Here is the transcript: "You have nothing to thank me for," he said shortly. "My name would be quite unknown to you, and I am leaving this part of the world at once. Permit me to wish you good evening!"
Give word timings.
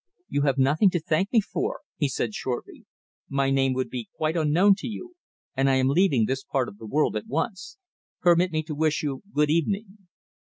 "You 0.29 0.41
have 0.41 0.57
nothing 0.57 0.89
to 0.89 0.99
thank 0.99 1.31
me 1.31 1.41
for," 1.41 1.81
he 1.95 2.07
said 2.07 2.33
shortly. 2.33 2.87
"My 3.29 3.51
name 3.51 3.73
would 3.73 3.91
be 3.91 4.09
quite 4.17 4.35
unknown 4.35 4.73
to 4.79 4.87
you, 4.87 5.13
and 5.55 5.69
I 5.69 5.75
am 5.75 5.89
leaving 5.89 6.25
this 6.25 6.43
part 6.43 6.67
of 6.67 6.79
the 6.79 6.87
world 6.87 7.15
at 7.15 7.27
once. 7.27 7.77
Permit 8.19 8.51
me 8.51 8.63
to 8.63 8.73
wish 8.73 9.03
you 9.03 9.21
good 9.35 9.51
evening!" 9.51 9.99